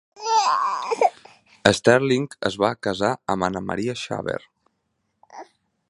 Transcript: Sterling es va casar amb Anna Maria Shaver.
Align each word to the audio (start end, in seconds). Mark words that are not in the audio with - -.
Sterling 1.79 2.27
es 2.51 2.57
va 2.65 2.73
casar 2.87 3.13
amb 3.35 3.49
Anna 3.49 3.65
Maria 3.71 3.97
Shaver. 4.05 4.39